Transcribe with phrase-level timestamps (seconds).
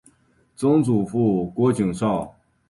[0.55, 2.33] 曾祖父郭景昭。